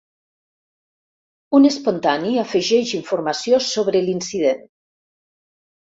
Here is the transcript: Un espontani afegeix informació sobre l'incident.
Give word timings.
Un 1.59 1.67
espontani 1.71 2.33
afegeix 2.47 2.97
informació 3.03 3.63
sobre 3.71 4.05
l'incident. 4.09 4.69